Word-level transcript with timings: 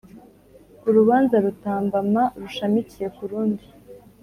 Urubanza 0.87 1.35
rutambama 1.45 2.23
rushamikiye 2.41 3.07
ku 3.15 3.23
rundi 3.29 3.65